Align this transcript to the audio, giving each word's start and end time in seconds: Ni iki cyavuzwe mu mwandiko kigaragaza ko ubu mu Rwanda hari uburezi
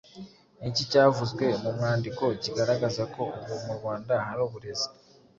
Ni 0.59 0.67
iki 0.71 0.83
cyavuzwe 0.91 1.45
mu 1.61 1.69
mwandiko 1.75 2.23
kigaragaza 2.43 3.03
ko 3.13 3.21
ubu 3.41 3.55
mu 3.65 3.73
Rwanda 3.77 4.13
hari 4.25 4.41
uburezi 4.47 4.87